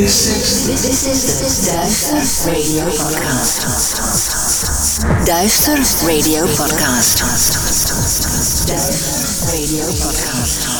This 0.00 0.64
is 0.64 1.28
the 1.36 1.76
Duister 1.76 2.48
Radio 2.48 2.86
Podcast. 2.88 3.60
Duister 5.28 5.76
Radio 6.08 6.46
Podcast. 6.56 7.20
Duister 8.64 9.52
Radio 9.52 9.84
Podcast. 10.00 10.79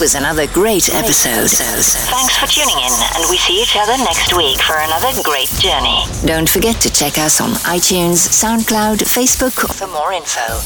Was 0.00 0.14
another 0.14 0.46
great 0.48 0.92
episode. 0.94 1.48
Thanks 1.48 2.36
for 2.36 2.46
tuning 2.46 2.76
in, 2.76 2.92
and 3.14 3.24
we 3.30 3.36
see 3.36 3.62
each 3.62 3.76
other 3.76 3.96
next 3.98 4.36
week 4.36 4.60
for 4.60 4.76
another 4.76 5.12
great 5.22 5.48
journey. 5.58 6.04
Don't 6.24 6.48
forget 6.48 6.80
to 6.82 6.90
check 6.92 7.18
us 7.18 7.40
on 7.40 7.50
iTunes, 7.64 8.28
SoundCloud, 8.28 8.98
Facebook 9.06 9.54
For 9.74 9.86
more 9.86 10.12
info, 10.12 10.60